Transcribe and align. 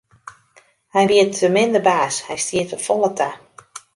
Hy 0.93 1.03
wie 1.09 1.25
te 1.37 1.47
min 1.55 1.71
de 1.75 1.81
baas, 1.87 2.15
hy 2.27 2.35
stie 2.43 2.63
te 2.71 2.77
folle 2.85 3.09
ta. 3.19 3.29